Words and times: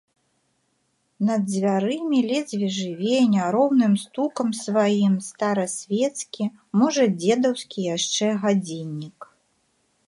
Над 1.27 1.41
дзвярыма 1.51 2.21
ледзьве 2.31 2.69
жыве 2.77 3.19
няроўным 3.35 3.93
стукам 4.05 4.49
сваім 4.63 5.15
старасвецкі, 5.29 6.43
можа, 6.83 7.03
дзедаўскі 7.19 7.79
яшчэ, 7.95 8.27
гадзіннік. 8.47 9.19